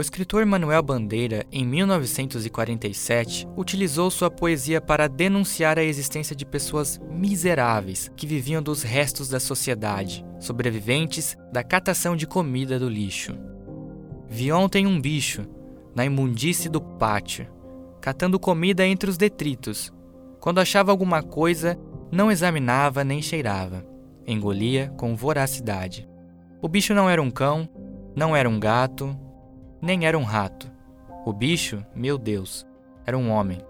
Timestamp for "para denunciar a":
4.80-5.84